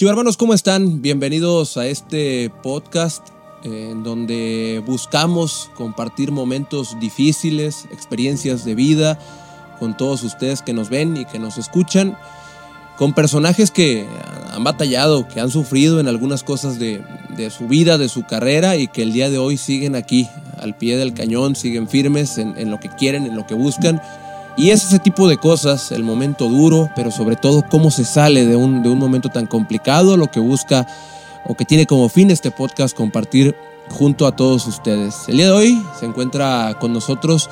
Chivo 0.00 0.12
hermanos, 0.12 0.38
¿cómo 0.38 0.54
están? 0.54 1.02
Bienvenidos 1.02 1.76
a 1.76 1.86
este 1.86 2.50
podcast 2.62 3.22
en 3.64 4.02
donde 4.02 4.82
buscamos 4.86 5.70
compartir 5.74 6.32
momentos 6.32 6.98
difíciles, 6.98 7.84
experiencias 7.92 8.64
de 8.64 8.74
vida 8.74 9.18
con 9.78 9.94
todos 9.98 10.22
ustedes 10.22 10.62
que 10.62 10.72
nos 10.72 10.88
ven 10.88 11.18
y 11.18 11.26
que 11.26 11.38
nos 11.38 11.58
escuchan, 11.58 12.16
con 12.96 13.12
personajes 13.12 13.70
que 13.70 14.06
han 14.50 14.64
batallado, 14.64 15.28
que 15.28 15.38
han 15.38 15.50
sufrido 15.50 16.00
en 16.00 16.08
algunas 16.08 16.44
cosas 16.44 16.78
de, 16.78 17.04
su 17.50 17.68
vida, 17.68 17.98
de 17.98 18.08
su 18.08 18.22
carrera 18.22 18.76
y 18.76 18.88
que 18.88 19.02
el 19.02 19.12
día 19.12 19.28
de 19.28 19.36
hoy 19.36 19.58
siguen 19.58 19.96
aquí, 19.96 20.26
al 20.56 20.78
pie 20.78 20.96
del 20.96 21.12
cañón, 21.12 21.56
siguen 21.56 21.90
firmes 21.90 22.38
en 22.38 22.70
lo 22.70 22.80
que 22.80 22.88
quieren, 22.88 23.26
en 23.26 23.36
lo 23.36 23.46
que 23.46 23.54
buscan. 23.54 24.00
Y 24.60 24.72
es 24.72 24.84
ese 24.84 24.98
tipo 24.98 25.26
de 25.26 25.38
cosas, 25.38 25.90
el 25.90 26.04
momento 26.04 26.46
duro, 26.46 26.90
pero 26.94 27.10
sobre 27.10 27.34
todo 27.34 27.64
cómo 27.70 27.90
se 27.90 28.04
sale 28.04 28.44
de 28.44 28.56
un, 28.56 28.82
de 28.82 28.90
un 28.90 28.98
momento 28.98 29.30
tan 29.30 29.46
complicado, 29.46 30.18
lo 30.18 30.30
que 30.30 30.38
busca 30.38 30.86
o 31.46 31.54
que 31.54 31.64
tiene 31.64 31.86
como 31.86 32.10
fin 32.10 32.30
este 32.30 32.50
podcast 32.50 32.94
compartir 32.94 33.56
junto 33.88 34.26
a 34.26 34.36
todos 34.36 34.66
ustedes. 34.66 35.14
El 35.28 35.38
día 35.38 35.46
de 35.46 35.52
hoy 35.52 35.82
se 35.98 36.04
encuentra 36.04 36.76
con 36.78 36.92
nosotros 36.92 37.48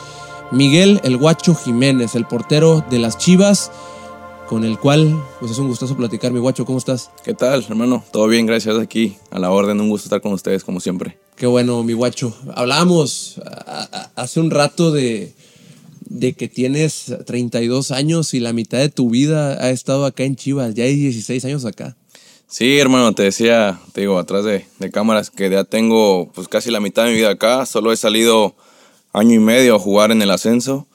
Miguel 0.53 1.01
El 1.03 1.17
Guacho 1.17 1.55
Jiménez, 1.55 2.15
el 2.15 2.27
portero 2.27 2.85
de 2.91 2.99
las 2.99 3.17
Chivas, 3.17 3.73
con 4.47 4.67
el 4.67 4.79
cual 4.79 5.19
pues 5.41 5.53
es 5.53 5.59
un 5.59 5.69
gustoso 5.69 5.97
platicar. 5.97 6.31
Mi 6.31 6.41
Guacho, 6.41 6.67
¿cómo 6.67 6.77
estás? 6.77 7.11
¿Qué 7.25 7.33
tal, 7.33 7.65
hermano? 7.71 8.05
Todo 8.11 8.29
bien, 8.29 8.45
gracias 8.45 8.77
aquí 8.77 9.17
a 9.31 9.39
la 9.39 9.51
orden. 9.51 9.81
Un 9.81 9.89
gusto 9.89 10.09
estar 10.09 10.21
con 10.21 10.35
ustedes 10.35 10.63
como 10.63 10.79
siempre. 10.79 11.17
Qué 11.37 11.47
bueno, 11.47 11.83
mi 11.85 11.95
Guacho. 11.95 12.37
Hablábamos 12.55 13.41
hace 14.15 14.41
un 14.41 14.51
rato 14.51 14.91
de, 14.93 15.33
de 16.09 16.33
que 16.33 16.49
tienes 16.49 17.13
32 17.27 17.91
años 17.91 18.35
y 18.35 18.41
la 18.41 18.53
mitad 18.53 18.79
de 18.79 18.89
tu 18.89 19.11
vida 19.11 19.63
ha 19.63 19.71
estado 19.71 20.07
acá 20.07 20.25
en 20.25 20.37
Chivas. 20.37 20.75
Ya 20.75 20.85
hay 20.85 20.97
16 20.97 21.45
años 21.45 21.65
acá. 21.65 21.97
Sí, 22.47 22.79
hermano, 22.79 23.15
te 23.15 23.25
decía, 23.25 23.79
te 23.93 24.01
digo, 24.03 24.19
atrás 24.19 24.45
de, 24.45 24.65
de, 24.79 24.91
cámaras, 24.91 25.31
que 25.31 25.51
ya 25.51 25.65
tengo 25.65 26.31
pues 26.35 26.49
casi 26.49 26.71
la 26.71 26.81
mitad 26.81 27.05
de 27.05 27.11
mi 27.11 27.17
vida 27.17 27.31
acá. 27.31 27.67
Solo 27.67 27.93
he 27.93 27.97
salido 27.97 28.55
año 29.13 29.35
y 29.35 29.39
medio 29.39 29.75
a 29.77 29.79
jugar 29.79 30.13
en 30.13 30.23
el 30.23 30.31
ascenso, 30.31 30.87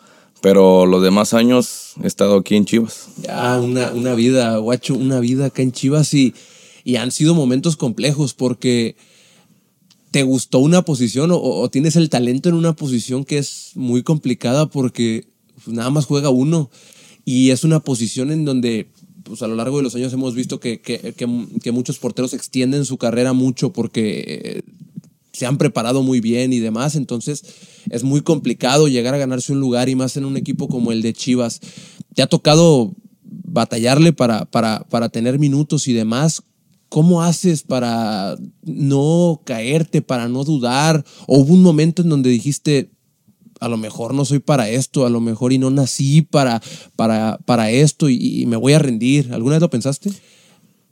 pero 0.41 0.87
los 0.87 1.03
demás 1.03 1.35
años 1.35 1.93
he 2.03 2.07
estado 2.07 2.37
aquí 2.37 2.55
en 2.55 2.65
Chivas. 2.65 3.07
Ya, 3.21 3.59
una, 3.61 3.91
una 3.93 4.15
vida, 4.15 4.57
guacho, 4.57 4.95
una 4.95 5.19
vida 5.19 5.45
acá 5.45 5.61
en 5.61 5.71
Chivas 5.71 6.13
y, 6.15 6.33
y 6.83 6.95
han 6.95 7.11
sido 7.11 7.35
momentos 7.35 7.77
complejos 7.77 8.33
porque 8.33 8.95
te 10.13 10.21
gustó 10.21 10.59
una 10.59 10.83
posición 10.83 11.31
o, 11.33 11.67
tienes 11.71 11.95
el 11.95 12.07
talento 12.07 12.47
en 12.47 12.53
una 12.53 12.75
posición 12.75 13.25
que 13.25 13.39
es 13.39 13.71
muy 13.73 14.03
complicada 14.03 14.69
porque 14.69 15.25
pues, 15.55 15.75
nada 15.75 15.89
más 15.89 16.05
juega 16.05 16.29
uno 16.29 16.69
y 17.25 17.49
es 17.49 17.63
una 17.63 17.79
posición 17.79 18.29
en 18.29 18.45
donde 18.45 18.91
pues 19.23 19.41
a 19.41 19.47
lo 19.47 19.55
largo 19.55 19.77
de 19.77 19.83
los 19.83 19.95
años 19.95 20.13
hemos 20.13 20.35
visto 20.35 20.59
que, 20.59 20.81
que, 20.81 21.13
que, 21.13 21.27
que 21.63 21.71
muchos 21.71 21.97
porteros 21.97 22.35
extienden 22.35 22.85
su 22.85 22.99
carrera 22.99 23.33
mucho 23.33 23.73
porque 23.73 24.23
eh, 24.27 24.61
se 25.31 25.47
han 25.47 25.57
preparado 25.57 26.03
muy 26.03 26.21
bien 26.21 26.53
y 26.53 26.59
demás, 26.59 26.95
entonces 26.95 27.43
es 27.89 28.03
muy 28.03 28.21
complicado 28.21 28.87
llegar 28.87 29.15
a 29.15 29.17
ganarse 29.17 29.51
un 29.51 29.61
lugar 29.61 29.89
y 29.89 29.95
más 29.95 30.15
en 30.15 30.25
un 30.25 30.37
equipo 30.37 30.67
como 30.67 30.91
el 30.91 31.01
de 31.01 31.13
Chivas. 31.13 31.59
¿Te 32.13 32.21
ha 32.21 32.27
tocado 32.27 32.93
batallarle 33.23 34.13
para, 34.13 34.45
para, 34.45 34.83
para 34.91 35.09
tener 35.09 35.39
minutos 35.39 35.87
y 35.87 35.93
demás? 35.93 36.43
¿Cómo 36.93 37.23
haces 37.23 37.63
para 37.63 38.35
no 38.61 39.41
caerte, 39.45 40.03
para 40.03 40.27
no 40.27 40.43
dudar? 40.43 41.03
¿O 41.25 41.39
hubo 41.39 41.55
un 41.55 41.63
momento 41.63 42.03
en 42.03 42.09
donde 42.09 42.29
dijiste, 42.29 42.91
a 43.59 43.67
lo 43.67 43.77
mejor 43.77 44.13
no 44.13 44.25
soy 44.25 44.37
para 44.37 44.69
esto, 44.69 45.03
a 45.03 45.09
lo 45.09 45.19
mejor 45.19 45.53
y 45.53 45.57
no 45.57 45.71
nací 45.71 46.21
para, 46.21 46.61
para, 46.95 47.39
para 47.45 47.71
esto 47.71 48.09
y, 48.09 48.41
y, 48.41 48.45
me 48.45 48.57
voy 48.57 48.73
a 48.73 48.79
rendir. 48.79 49.33
¿Alguna 49.33 49.55
vez 49.55 49.61
lo 49.61 49.71
pensaste? 49.71 50.11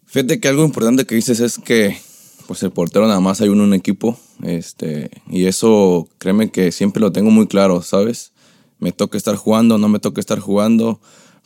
Fíjate 0.07 0.39
que 0.39 0.47
algo 0.47 0.65
importante 0.65 1.05
que 1.05 1.13
dices 1.13 1.39
es 1.39 1.59
que 1.59 1.95
pues 2.47 2.63
el 2.63 2.71
portero 2.71 3.05
nada 3.05 3.19
más 3.19 3.39
hay 3.41 3.49
uno 3.49 3.61
en 3.61 3.69
un 3.69 3.75
equipo 3.75 4.17
este, 4.41 5.11
y 5.29 5.45
eso 5.45 6.09
créeme 6.17 6.49
que 6.49 6.71
siempre 6.71 6.99
lo 6.99 7.11
tengo 7.11 7.29
muy 7.29 7.45
claro, 7.45 7.83
¿sabes? 7.83 8.31
Me 8.79 8.91
toca 8.91 9.19
estar 9.19 9.35
jugando, 9.35 9.77
no 9.77 9.87
me 9.87 9.99
toca 9.99 10.19
estar 10.19 10.39
jugando. 10.39 10.99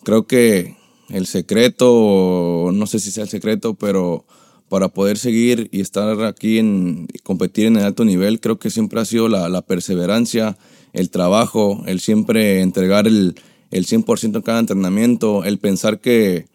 Creo 0.04 0.28
que 0.28 0.78
el 1.10 1.26
secreto, 1.28 2.70
no 2.74 2.88
sé 2.88 3.00
si 3.00 3.12
sea 3.12 3.24
el 3.24 3.30
secreto, 3.30 3.74
pero 3.74 4.26
para 4.70 4.90
poder 4.90 5.18
seguir 5.18 5.70
y 5.72 5.82
estar 5.82 6.24
aquí 6.24 6.58
en 6.58 7.08
competir 7.24 7.68
en 7.68 7.78
el 7.78 7.84
alto 7.84 8.06
nivel, 8.06 8.40
creo 8.40 8.58
que 8.58 8.70
siempre 8.70 9.00
ha 9.00 9.06
sido 9.06 9.30
la, 9.30 9.62
perseverancia, 9.62 10.58
el 10.94 11.10
trabajo, 11.10 11.84
el 11.86 12.00
siempre 12.00 12.62
entregar 12.62 13.08
el, 13.08 13.36
el 13.72 13.86
100% 13.86 14.36
en 14.36 14.42
cada 14.42 14.60
entrenamiento, 14.60 15.44
el 15.44 15.60
pensar 15.60 16.00
que 16.00 16.48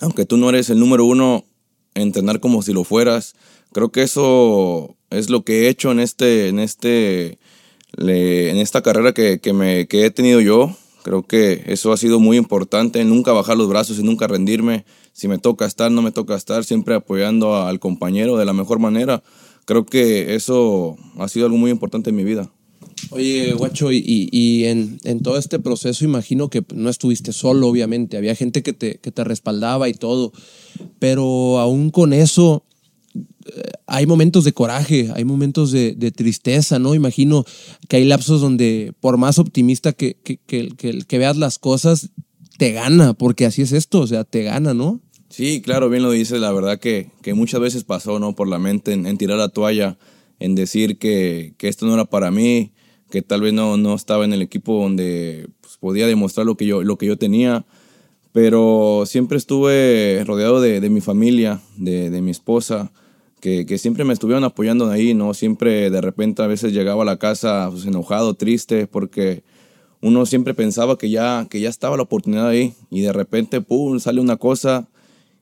aunque 0.00 0.24
tú 0.24 0.36
no 0.36 0.48
eres 0.48 0.68
el 0.70 0.80
número 0.80 1.04
uno, 1.04 1.44
entrenar 1.94 2.40
como 2.40 2.62
si 2.62 2.72
lo 2.72 2.84
fueras. 2.84 3.34
Creo 3.72 3.90
que 3.90 4.02
eso 4.02 4.96
es 5.10 5.30
lo 5.30 5.44
que 5.44 5.62
he 5.62 5.68
hecho 5.68 5.92
en, 5.92 6.00
este, 6.00 6.48
en, 6.48 6.58
este, 6.58 7.38
en 7.96 8.56
esta 8.56 8.82
carrera 8.82 9.12
que, 9.12 9.40
que, 9.40 9.52
me, 9.52 9.86
que 9.86 10.04
he 10.04 10.10
tenido 10.10 10.40
yo. 10.40 10.74
Creo 11.02 11.22
que 11.22 11.64
eso 11.66 11.92
ha 11.92 11.96
sido 11.96 12.20
muy 12.20 12.36
importante, 12.36 13.04
nunca 13.04 13.32
bajar 13.32 13.56
los 13.56 13.68
brazos 13.68 13.98
y 13.98 14.02
nunca 14.02 14.26
rendirme. 14.26 14.84
Si 15.12 15.28
me 15.28 15.38
toca 15.38 15.66
estar, 15.66 15.90
no 15.90 16.02
me 16.02 16.12
toca 16.12 16.34
estar, 16.34 16.64
siempre 16.64 16.94
apoyando 16.94 17.56
al 17.56 17.78
compañero 17.80 18.36
de 18.36 18.44
la 18.44 18.52
mejor 18.52 18.78
manera. 18.78 19.22
Creo 19.64 19.86
que 19.86 20.34
eso 20.34 20.96
ha 21.18 21.28
sido 21.28 21.46
algo 21.46 21.58
muy 21.58 21.70
importante 21.70 22.10
en 22.10 22.16
mi 22.16 22.24
vida. 22.24 22.50
Oye, 23.10 23.52
guacho, 23.52 23.92
y, 23.92 24.28
y 24.32 24.64
en, 24.64 24.98
en, 25.04 25.20
todo 25.20 25.36
este 25.36 25.58
proceso 25.58 26.04
imagino 26.04 26.48
que 26.48 26.64
no 26.74 26.88
estuviste 26.88 27.32
solo, 27.32 27.68
obviamente, 27.68 28.16
había 28.16 28.34
gente 28.34 28.62
que 28.62 28.72
te, 28.72 28.98
que 28.98 29.10
te 29.10 29.24
respaldaba 29.24 29.88
y 29.88 29.94
todo, 29.94 30.32
pero 30.98 31.58
aún 31.58 31.90
con 31.90 32.12
eso 32.12 32.64
eh, 33.14 33.72
hay 33.86 34.06
momentos 34.06 34.44
de 34.44 34.52
coraje, 34.52 35.10
hay 35.14 35.24
momentos 35.24 35.72
de, 35.72 35.94
de, 35.94 36.10
tristeza, 36.10 36.78
¿no? 36.78 36.94
Imagino 36.94 37.44
que 37.88 37.96
hay 37.96 38.04
lapsos 38.04 38.40
donde 38.40 38.92
por 39.00 39.16
más 39.18 39.38
optimista 39.38 39.92
que, 39.92 40.16
que, 40.22 40.38
que, 40.38 41.02
que 41.06 41.18
veas 41.18 41.36
las 41.36 41.58
cosas, 41.58 42.10
te 42.62 42.70
gana, 42.70 43.12
porque 43.12 43.44
así 43.44 43.62
es 43.62 43.72
esto, 43.72 43.98
o 43.98 44.06
sea, 44.06 44.22
te 44.22 44.44
gana, 44.44 44.72
¿no? 44.72 45.00
Sí, 45.28 45.62
claro, 45.62 45.90
bien 45.90 46.04
lo 46.04 46.12
dices, 46.12 46.40
la 46.40 46.52
verdad 46.52 46.78
que, 46.78 47.10
que 47.20 47.34
muchas 47.34 47.60
veces 47.60 47.82
pasó, 47.82 48.20
¿no? 48.20 48.36
Por 48.36 48.46
la 48.46 48.60
mente 48.60 48.92
en, 48.92 49.04
en 49.08 49.18
tirar 49.18 49.36
la 49.36 49.48
toalla, 49.48 49.98
en 50.38 50.54
decir 50.54 50.96
que, 50.96 51.54
que, 51.58 51.66
esto 51.66 51.86
no 51.86 51.94
era 51.94 52.04
para 52.04 52.30
mí, 52.30 52.70
que 53.10 53.20
tal 53.20 53.40
vez 53.40 53.52
no, 53.52 53.76
no 53.78 53.96
estaba 53.96 54.24
en 54.24 54.32
el 54.32 54.42
equipo 54.42 54.80
donde 54.80 55.48
pues, 55.60 55.76
podía 55.78 56.06
demostrar 56.06 56.46
lo 56.46 56.56
que, 56.56 56.64
yo, 56.64 56.84
lo 56.84 56.98
que 56.98 57.06
yo 57.06 57.18
tenía, 57.18 57.66
pero 58.30 59.06
siempre 59.06 59.38
estuve 59.38 60.22
rodeado 60.24 60.60
de, 60.60 60.78
de 60.78 60.88
mi 60.88 61.00
familia, 61.00 61.60
de, 61.78 62.10
de 62.10 62.22
mi 62.22 62.30
esposa, 62.30 62.92
que, 63.40 63.66
que, 63.66 63.76
siempre 63.76 64.04
me 64.04 64.12
estuvieron 64.12 64.44
apoyando 64.44 64.88
ahí, 64.88 65.14
¿no? 65.14 65.34
Siempre 65.34 65.90
de 65.90 66.00
repente 66.00 66.44
a 66.44 66.46
veces 66.46 66.72
llegaba 66.72 67.02
a 67.02 67.06
la 67.06 67.16
casa 67.16 67.66
pues, 67.72 67.84
enojado, 67.86 68.34
triste, 68.34 68.86
porque 68.86 69.42
uno 70.02 70.26
siempre 70.26 70.52
pensaba 70.52 70.98
que 70.98 71.08
ya, 71.08 71.46
que 71.48 71.60
ya 71.60 71.68
estaba 71.68 71.96
la 71.96 72.02
oportunidad 72.02 72.48
ahí 72.48 72.74
y 72.90 73.00
de 73.02 73.12
repente, 73.12 73.60
pum, 73.60 74.00
sale 74.00 74.20
una 74.20 74.36
cosa 74.36 74.88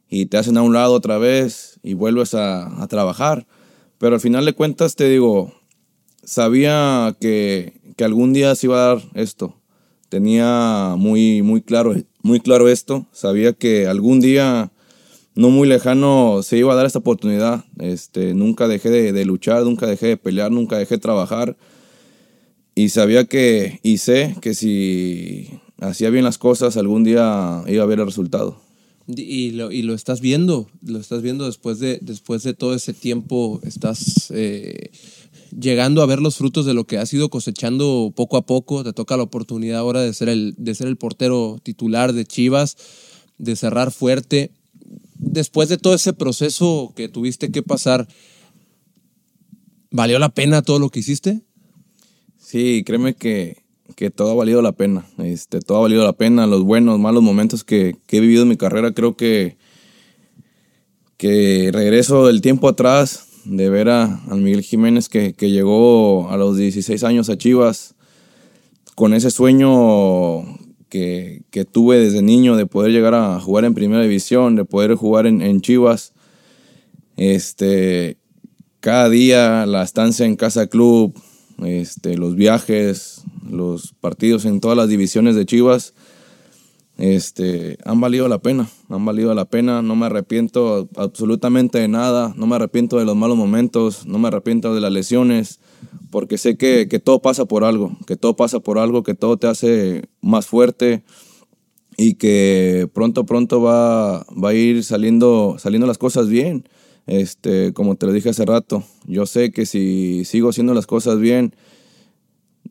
y 0.08 0.26
te 0.26 0.36
hacen 0.36 0.58
a 0.58 0.62
un 0.62 0.74
lado 0.74 0.92
otra 0.92 1.16
vez 1.16 1.80
y 1.82 1.94
vuelves 1.94 2.34
a, 2.34 2.82
a 2.82 2.86
trabajar. 2.86 3.46
Pero 3.98 4.14
al 4.14 4.20
final 4.20 4.44
de 4.44 4.52
cuentas 4.52 4.96
te 4.96 5.08
digo, 5.08 5.52
sabía 6.22 7.16
que, 7.20 7.80
que, 7.96 8.04
algún 8.04 8.34
día 8.34 8.54
se 8.54 8.66
iba 8.66 8.76
a 8.76 8.94
dar 8.94 9.02
esto. 9.14 9.56
Tenía 10.10 10.94
muy, 10.98 11.40
muy, 11.42 11.62
claro, 11.62 11.94
muy 12.22 12.40
claro 12.40 12.68
esto. 12.68 13.06
Sabía 13.12 13.54
que 13.54 13.86
algún 13.86 14.20
día, 14.20 14.72
no 15.34 15.48
muy 15.48 15.68
lejano, 15.68 16.42
se 16.42 16.58
iba 16.58 16.72
a 16.72 16.76
dar 16.76 16.86
esta 16.86 16.98
oportunidad. 16.98 17.64
Este, 17.78 18.34
nunca 18.34 18.68
dejé 18.68 18.90
de, 18.90 19.12
de 19.12 19.24
luchar, 19.24 19.62
nunca 19.62 19.86
dejé 19.86 20.08
de 20.08 20.16
pelear, 20.18 20.50
nunca 20.50 20.76
dejé 20.76 20.96
de 20.96 21.00
trabajar. 21.00 21.56
Y 22.80 22.88
sabía 22.88 23.26
que, 23.26 23.78
y 23.82 23.98
sé 23.98 24.34
que 24.40 24.54
si 24.54 25.50
hacía 25.80 26.08
bien 26.08 26.24
las 26.24 26.38
cosas, 26.38 26.78
algún 26.78 27.04
día 27.04 27.62
iba 27.66 27.82
a 27.82 27.86
ver 27.86 28.00
el 28.00 28.06
resultado. 28.06 28.58
Y 29.06 29.50
lo, 29.50 29.70
y 29.70 29.82
lo 29.82 29.92
estás 29.92 30.22
viendo, 30.22 30.66
lo 30.86 30.98
estás 30.98 31.20
viendo 31.20 31.44
después 31.44 31.78
de, 31.78 31.98
después 32.00 32.42
de 32.42 32.54
todo 32.54 32.74
ese 32.74 32.94
tiempo, 32.94 33.60
estás 33.64 34.30
eh, 34.30 34.92
llegando 35.50 36.00
a 36.00 36.06
ver 36.06 36.22
los 36.22 36.36
frutos 36.36 36.64
de 36.64 36.72
lo 36.72 36.86
que 36.86 36.96
has 36.96 37.12
ido 37.12 37.28
cosechando 37.28 38.14
poco 38.16 38.38
a 38.38 38.46
poco. 38.46 38.82
Te 38.82 38.94
toca 38.94 39.18
la 39.18 39.24
oportunidad 39.24 39.80
ahora 39.80 40.00
de 40.00 40.14
ser 40.14 40.30
el, 40.30 40.54
de 40.56 40.74
ser 40.74 40.86
el 40.86 40.96
portero 40.96 41.58
titular 41.62 42.14
de 42.14 42.24
Chivas, 42.24 42.78
de 43.36 43.56
cerrar 43.56 43.92
fuerte. 43.92 44.52
Después 45.18 45.68
de 45.68 45.76
todo 45.76 45.92
ese 45.92 46.14
proceso 46.14 46.94
que 46.96 47.10
tuviste 47.10 47.50
que 47.50 47.62
pasar, 47.62 48.08
¿valió 49.90 50.18
la 50.18 50.30
pena 50.30 50.62
todo 50.62 50.78
lo 50.78 50.88
que 50.88 51.00
hiciste? 51.00 51.42
Sí, 52.50 52.82
créeme 52.84 53.14
que, 53.14 53.62
que 53.94 54.10
todo 54.10 54.32
ha 54.32 54.34
valido 54.34 54.60
la 54.60 54.72
pena. 54.72 55.06
Este, 55.18 55.60
todo 55.60 55.78
ha 55.78 55.82
valido 55.82 56.02
la 56.02 56.14
pena. 56.14 56.48
Los 56.48 56.64
buenos, 56.64 56.98
malos 56.98 57.22
momentos 57.22 57.62
que, 57.62 57.94
que 58.08 58.16
he 58.16 58.20
vivido 58.20 58.42
en 58.42 58.48
mi 58.48 58.56
carrera, 58.56 58.92
creo 58.92 59.16
que, 59.16 59.56
que 61.16 61.70
regreso 61.72 62.26
del 62.26 62.40
tiempo 62.40 62.68
atrás 62.68 63.28
de 63.44 63.70
ver 63.70 63.88
a, 63.88 64.20
a 64.28 64.34
Miguel 64.34 64.62
Jiménez 64.62 65.08
que, 65.08 65.32
que, 65.32 65.52
llegó 65.52 66.28
a 66.28 66.36
los 66.36 66.56
16 66.56 67.04
años 67.04 67.30
a 67.30 67.38
Chivas 67.38 67.94
con 68.96 69.14
ese 69.14 69.30
sueño 69.30 70.42
que, 70.88 71.42
que, 71.52 71.64
tuve 71.64 71.98
desde 71.98 72.20
niño 72.20 72.56
de 72.56 72.66
poder 72.66 72.90
llegar 72.90 73.14
a 73.14 73.38
jugar 73.38 73.64
en 73.64 73.74
primera 73.74 74.02
división, 74.02 74.56
de 74.56 74.64
poder 74.64 74.96
jugar 74.96 75.28
en, 75.28 75.40
en 75.40 75.60
Chivas. 75.60 76.14
Este, 77.16 78.16
cada 78.80 79.08
día 79.08 79.66
la 79.66 79.84
estancia 79.84 80.26
en 80.26 80.34
Casa 80.34 80.66
Club, 80.66 81.14
este, 81.64 82.16
los 82.16 82.34
viajes, 82.34 83.24
los 83.48 83.92
partidos 84.00 84.44
en 84.44 84.60
todas 84.60 84.76
las 84.76 84.88
divisiones 84.88 85.36
de 85.36 85.46
Chivas, 85.46 85.94
este, 87.00 87.78
han 87.84 88.00
valido 88.00 88.28
la 88.28 88.38
pena, 88.38 88.68
han 88.90 89.04
valido 89.06 89.34
la 89.34 89.46
pena, 89.46 89.80
no 89.80 89.96
me 89.96 90.06
arrepiento 90.06 90.88
absolutamente 90.96 91.78
de 91.78 91.88
nada, 91.88 92.34
no 92.36 92.46
me 92.46 92.56
arrepiento 92.56 92.98
de 92.98 93.06
los 93.06 93.16
malos 93.16 93.38
momentos, 93.38 94.06
no 94.06 94.18
me 94.18 94.28
arrepiento 94.28 94.74
de 94.74 94.80
las 94.82 94.92
lesiones, 94.92 95.60
porque 96.10 96.36
sé 96.36 96.58
que, 96.58 96.88
que 96.88 96.98
todo 96.98 97.22
pasa 97.22 97.46
por 97.46 97.64
algo, 97.64 97.96
que 98.06 98.16
todo 98.16 98.36
pasa 98.36 98.60
por 98.60 98.78
algo, 98.78 99.02
que 99.02 99.14
todo 99.14 99.38
te 99.38 99.46
hace 99.46 100.02
más 100.20 100.46
fuerte 100.46 101.02
y 101.96 102.14
que 102.14 102.88
pronto, 102.92 103.24
pronto 103.24 103.62
va, 103.62 104.26
va 104.32 104.50
a 104.50 104.54
ir 104.54 104.84
saliendo, 104.84 105.56
saliendo 105.58 105.86
las 105.86 105.98
cosas 105.98 106.28
bien. 106.28 106.64
Este, 107.06 107.72
como 107.72 107.96
te 107.96 108.06
lo 108.06 108.12
dije 108.12 108.28
hace 108.28 108.44
rato, 108.44 108.84
yo 109.06 109.26
sé 109.26 109.50
que 109.50 109.66
si 109.66 110.24
sigo 110.24 110.50
haciendo 110.50 110.74
las 110.74 110.86
cosas 110.86 111.18
bien 111.18 111.54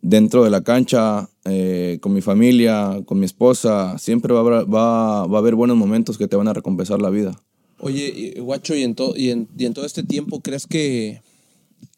dentro 0.01 0.43
de 0.43 0.49
la 0.49 0.63
cancha, 0.63 1.29
eh, 1.45 1.97
con 2.01 2.13
mi 2.13 2.21
familia, 2.21 3.01
con 3.05 3.19
mi 3.19 3.25
esposa, 3.25 3.97
siempre 3.97 4.33
va 4.33 4.39
a, 4.39 4.43
haber, 4.43 4.73
va, 4.73 5.25
va 5.27 5.37
a 5.37 5.39
haber 5.39 5.55
buenos 5.55 5.77
momentos 5.77 6.17
que 6.17 6.27
te 6.27 6.35
van 6.35 6.47
a 6.47 6.53
recompensar 6.53 7.01
la 7.01 7.09
vida. 7.09 7.41
Oye, 7.79 8.35
guacho, 8.39 8.75
y 8.75 8.83
en, 8.83 8.95
en, 9.15 9.47
y 9.57 9.65
en 9.65 9.73
todo 9.73 9.85
este 9.85 10.03
tiempo, 10.03 10.41
¿crees 10.41 10.67
que 10.67 11.21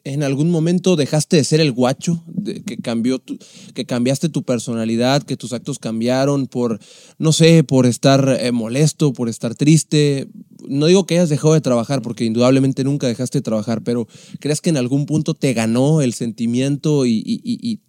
en 0.03 0.23
algún 0.23 0.49
momento 0.49 0.95
dejaste 0.95 1.37
de 1.37 1.43
ser 1.43 1.61
el 1.61 1.71
guacho, 1.71 2.23
que, 2.65 2.77
cambió 2.77 3.19
tu, 3.19 3.37
que 3.73 3.85
cambiaste 3.85 4.29
tu 4.29 4.43
personalidad, 4.43 5.23
que 5.23 5.37
tus 5.37 5.53
actos 5.53 5.79
cambiaron 5.79 6.47
por, 6.47 6.79
no 7.17 7.31
sé, 7.31 7.63
por 7.63 7.85
estar 7.85 8.37
eh, 8.39 8.51
molesto, 8.51 9.13
por 9.13 9.29
estar 9.29 9.55
triste. 9.55 10.27
No 10.67 10.87
digo 10.87 11.05
que 11.05 11.15
hayas 11.15 11.29
dejado 11.29 11.53
de 11.53 11.61
trabajar, 11.61 12.01
porque 12.01 12.25
indudablemente 12.25 12.83
nunca 12.83 13.07
dejaste 13.07 13.39
de 13.39 13.43
trabajar, 13.43 13.83
pero 13.83 14.07
¿crees 14.39 14.61
que 14.61 14.69
en 14.69 14.77
algún 14.77 15.05
punto 15.05 15.33
te 15.33 15.53
ganó 15.53 16.01
el 16.01 16.13
sentimiento 16.13 17.05
y, 17.05 17.21
y 17.25 17.79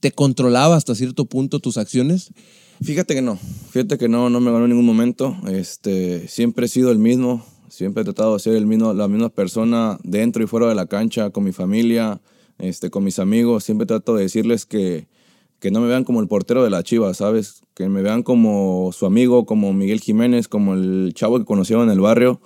te 0.00 0.12
controlaba 0.12 0.76
hasta 0.76 0.94
cierto 0.94 1.26
punto 1.26 1.60
tus 1.60 1.78
acciones? 1.78 2.32
Fíjate 2.82 3.14
que 3.14 3.22
no, 3.22 3.38
fíjate 3.70 3.96
que 3.96 4.08
no, 4.08 4.28
no 4.28 4.40
me 4.40 4.50
ganó 4.50 4.64
en 4.64 4.70
ningún 4.70 4.84
momento. 4.84 5.36
Este, 5.48 6.28
siempre 6.28 6.66
he 6.66 6.68
sido 6.68 6.92
el 6.92 6.98
mismo, 6.98 7.44
Siempre 7.68 8.02
he 8.02 8.04
tratado 8.04 8.34
de 8.34 8.40
ser 8.40 8.54
el 8.54 8.66
la 8.68 9.08
misma 9.08 9.28
persona 9.28 9.98
dentro 10.02 10.42
y 10.42 10.46
fuera 10.46 10.68
de 10.68 10.74
la 10.74 10.86
cancha, 10.86 11.30
con 11.30 11.44
mi 11.44 11.52
familia, 11.52 12.20
este, 12.58 12.90
con 12.90 13.04
mis 13.04 13.18
amigos. 13.18 13.64
Siempre 13.64 13.86
trato 13.86 14.14
de 14.14 14.22
decirles 14.22 14.66
que, 14.66 15.08
que 15.58 15.70
no 15.70 15.80
me 15.80 15.88
vean 15.88 16.04
como 16.04 16.20
el 16.20 16.28
portero 16.28 16.62
de 16.62 16.70
la 16.70 16.82
Chiva, 16.82 17.12
¿sabes? 17.14 17.62
Que 17.74 17.88
me 17.88 18.02
vean 18.02 18.22
como 18.22 18.90
su 18.92 19.06
amigo, 19.06 19.46
como 19.46 19.72
Miguel 19.72 20.00
Jiménez, 20.00 20.48
como 20.48 20.74
el 20.74 21.12
chavo 21.14 21.38
que 21.38 21.44
conocieron 21.44 21.86
en 21.86 21.92
el 21.92 22.00
barrio, 22.00 22.40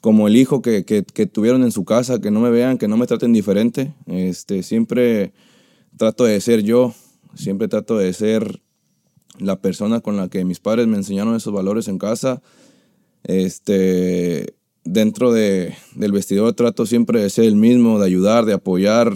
como 0.00 0.28
el 0.28 0.36
hijo 0.36 0.62
que, 0.62 0.84
que, 0.84 1.04
que 1.04 1.26
tuvieron 1.26 1.62
en 1.62 1.72
su 1.72 1.84
casa, 1.84 2.20
que 2.20 2.30
no 2.30 2.40
me 2.40 2.50
vean, 2.50 2.78
que 2.78 2.88
no 2.88 2.96
me 2.96 3.06
traten 3.06 3.32
diferente. 3.32 3.94
Este, 4.06 4.62
siempre 4.62 5.32
trato 5.96 6.24
de 6.24 6.40
ser 6.40 6.62
yo, 6.62 6.94
siempre 7.34 7.68
trato 7.68 7.96
de 7.98 8.12
ser 8.12 8.60
la 9.38 9.60
persona 9.60 10.00
con 10.00 10.16
la 10.16 10.28
que 10.28 10.44
mis 10.44 10.60
padres 10.60 10.86
me 10.86 10.96
enseñaron 10.96 11.36
esos 11.36 11.52
valores 11.52 11.88
en 11.88 11.98
casa 11.98 12.42
este, 13.28 14.54
dentro 14.84 15.32
de, 15.32 15.74
del 15.94 16.12
vestidor 16.12 16.54
trato 16.54 16.86
siempre 16.86 17.22
de 17.22 17.30
ser 17.30 17.44
el 17.44 17.56
mismo, 17.56 18.00
de 18.00 18.06
ayudar, 18.06 18.46
de 18.46 18.54
apoyar. 18.54 19.12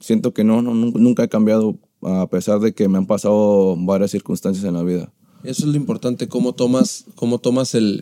Siento 0.00 0.32
que 0.32 0.44
no, 0.44 0.62
no, 0.62 0.72
nunca 0.74 1.24
he 1.24 1.28
cambiado 1.28 1.78
a 2.02 2.26
pesar 2.28 2.60
de 2.60 2.72
que 2.72 2.88
me 2.88 2.96
han 2.96 3.06
pasado 3.06 3.76
varias 3.76 4.12
circunstancias 4.12 4.64
en 4.64 4.74
la 4.74 4.82
vida. 4.82 5.12
Eso 5.42 5.64
es 5.64 5.68
lo 5.72 5.76
importante, 5.76 6.28
cómo 6.28 6.54
tomas, 6.54 7.04
cómo 7.14 7.38
tomas 7.38 7.74
el, 7.74 8.00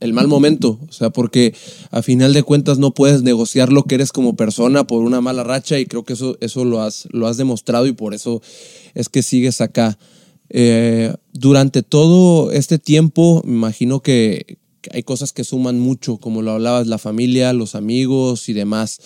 el, 0.00 0.12
mal 0.12 0.26
momento. 0.26 0.78
O 0.88 0.92
sea, 0.92 1.10
porque 1.10 1.54
a 1.90 2.02
final 2.02 2.32
de 2.32 2.42
cuentas 2.42 2.78
no 2.78 2.92
puedes 2.92 3.22
negociar 3.22 3.72
lo 3.72 3.84
que 3.84 3.94
eres 3.94 4.12
como 4.12 4.34
persona 4.34 4.86
por 4.86 5.02
una 5.02 5.20
mala 5.20 5.44
racha 5.44 5.78
y 5.78 5.86
creo 5.86 6.04
que 6.04 6.14
eso, 6.14 6.36
eso 6.40 6.64
lo, 6.64 6.80
has, 6.80 7.06
lo 7.12 7.26
has 7.26 7.36
demostrado 7.36 7.86
y 7.86 7.92
por 7.92 8.14
eso 8.14 8.42
es 8.94 9.08
que 9.08 9.22
sigues 9.22 9.60
acá. 9.60 9.98
Eh, 10.50 11.14
durante 11.32 11.82
todo 11.82 12.52
este 12.52 12.78
tiempo, 12.78 13.42
me 13.44 13.52
imagino 13.52 14.00
que, 14.00 14.58
hay 14.92 15.02
cosas 15.02 15.32
que 15.32 15.44
suman 15.44 15.78
mucho, 15.78 16.18
como 16.18 16.40
lo 16.40 16.52
hablabas, 16.52 16.86
la 16.86 16.98
familia, 16.98 17.52
los 17.52 17.74
amigos 17.74 18.48
y 18.48 18.52
demás. 18.52 19.00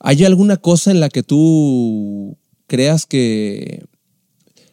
¿Hay 0.00 0.24
alguna 0.24 0.56
cosa 0.56 0.90
en 0.90 1.00
la 1.00 1.10
que 1.10 1.22
tú 1.22 2.36
creas 2.66 3.06
que 3.06 3.84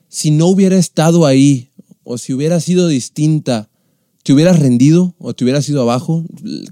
si 0.08 0.32
no 0.32 0.48
hubiera 0.48 0.78
estado 0.78 1.26
ahí 1.26 1.70
o 2.04 2.18
si 2.18 2.34
hubiera 2.34 2.60
sido 2.62 2.88
distinta, 2.88 3.70
te 4.24 4.34
hubieras 4.34 4.60
rendido 4.60 5.14
o 5.20 5.34
te 5.34 5.44
hubieras 5.44 5.68
ido 5.70 5.82
abajo? 5.82 6.24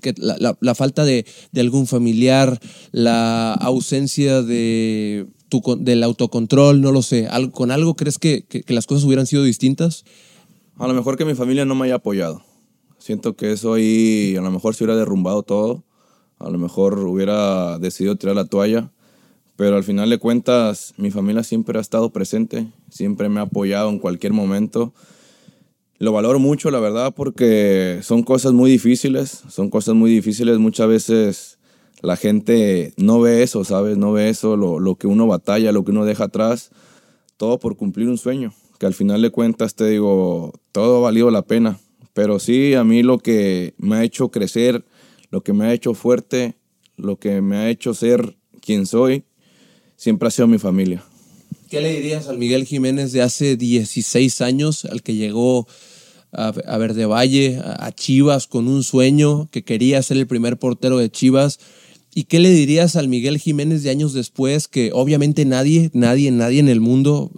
Que 0.01 0.15
la, 0.17 0.75
falta 0.75 1.03
de, 1.03 1.25
de, 1.51 1.61
algún 1.61 1.85
familiar, 1.85 2.59
la 2.91 3.53
ausencia 3.53 4.41
de 4.41 5.27
del 5.77 6.03
autocontrol, 6.03 6.81
no 6.81 6.91
lo 6.91 7.01
sé. 7.01 7.27
¿Con 7.51 7.71
algo 7.71 7.95
crees 7.95 8.17
que, 8.17 8.45
las 8.67 8.87
cosas 8.87 9.03
hubieran 9.05 9.25
sido 9.25 9.43
distintas? 9.43 10.05
A 10.77 10.87
lo 10.87 10.93
mejor 10.93 11.17
que 11.17 11.25
mi 11.25 11.35
familia 11.35 11.65
no 11.65 11.75
me 11.75 11.85
haya 11.85 11.95
apoyado. 11.95 12.43
Siento 12.97 13.35
que 13.35 13.51
eso 13.51 13.73
ahí 13.73 14.35
a 14.37 14.41
lo 14.41 14.51
mejor 14.51 14.75
se 14.75 14.83
hubiera 14.83 14.97
derrumbado 14.97 15.43
todo. 15.43 15.83
A 16.39 16.49
lo 16.49 16.57
mejor 16.57 16.99
hubiera 16.99 17.79
decidido 17.79 18.15
tirar 18.15 18.35
la 18.35 18.45
toalla. 18.45 18.91
Pero 19.55 19.77
al 19.77 19.83
final 19.83 20.09
de 20.09 20.17
cuentas, 20.17 20.93
mi 20.97 21.11
familia 21.11 21.43
siempre 21.43 21.77
ha 21.77 21.81
estado 21.81 22.09
presente, 22.09 22.67
siempre 22.89 23.29
me 23.29 23.39
ha 23.39 23.43
apoyado 23.43 23.89
en 23.89 23.99
cualquier 23.99 24.33
momento. 24.33 24.93
Lo 25.97 26.11
valoro 26.11 26.39
mucho, 26.39 26.71
la 26.71 26.79
verdad, 26.81 27.13
porque 27.15 27.99
son 28.01 28.23
cosas 28.23 28.51
muy 28.51 28.69
difíciles, 28.69 29.43
son 29.47 29.69
cosas 29.69 29.95
muy 29.95 30.11
difíciles. 30.11 30.57
Muchas 30.57 30.89
veces 30.89 31.54
la 32.05 32.15
gente 32.15 32.93
no 32.97 33.19
ve 33.19 33.43
eso, 33.43 33.63
¿sabes? 33.63 33.97
No 33.97 34.11
ve 34.11 34.29
eso, 34.29 34.55
lo, 34.55 34.95
que 34.95 35.07
uno 35.07 35.27
batalla, 35.27 35.71
lo 35.71 35.83
que 35.83 35.91
uno 35.91 36.05
deja 36.05 36.25
atrás, 36.25 36.71
todo 37.37 37.59
por 37.59 37.75
cumplir 37.77 38.07
un 38.07 38.17
sueño, 38.17 38.53
que 38.79 38.85
al 38.85 38.93
final 38.93 39.21
de 39.21 39.31
cuentas 39.31 39.75
te 39.75 39.87
digo, 39.87 40.53
todo 40.71 40.97
ha 40.97 41.01
valido 41.01 41.31
la 41.31 41.41
pena. 41.41 41.79
Pero 42.13 42.39
sí, 42.39 42.75
a 42.75 42.83
mí 42.83 43.03
lo 43.03 43.17
que 43.17 43.73
me 43.77 43.97
ha 43.97 44.03
hecho 44.03 44.29
crecer, 44.29 44.85
lo 45.31 45.41
que 45.43 45.51
me 45.51 45.65
ha 45.65 45.73
hecho 45.73 45.93
fuerte, 45.93 46.55
lo 46.95 47.17
que 47.17 47.41
me 47.41 47.57
ha 47.57 47.69
hecho 47.69 47.93
ser 47.93 48.37
quien 48.61 48.85
soy, 48.85 49.25
siempre 49.97 50.27
ha 50.27 50.31
sido 50.31 50.47
mi 50.47 50.57
familia. 50.57 51.03
¿Qué 51.69 51.81
le 51.81 51.93
dirías 51.93 52.27
al 52.27 52.37
Miguel 52.37 52.65
Jiménez 52.65 53.11
de 53.11 53.21
hace 53.21 53.57
16 53.57 54.39
años, 54.41 54.85
al 54.85 55.01
que 55.01 55.15
llegó 55.15 55.67
a, 56.31 56.47
a 56.47 56.77
Verde 56.77 57.05
Valle, 57.05 57.59
a 57.63 57.91
Chivas 57.91 58.47
con 58.47 58.67
un 58.67 58.83
sueño, 58.83 59.49
que 59.51 59.63
quería 59.63 60.01
ser 60.01 60.17
el 60.17 60.27
primer 60.27 60.57
portero 60.57 60.97
de 60.97 61.09
Chivas? 61.09 61.59
¿Y 62.17 62.23
qué 62.23 62.39
le 62.39 62.49
dirías 62.49 62.95
al 62.95 63.09
Miguel 63.09 63.37
Jiménez 63.37 63.83
de 63.83 63.89
años 63.89 64.13
después 64.13 64.69
que 64.69 64.91
obviamente 64.93 65.43
nadie, 65.43 65.91
nadie, 65.93 66.31
nadie 66.31 66.61
en 66.61 66.69
el 66.69 66.79
mundo, 66.79 67.29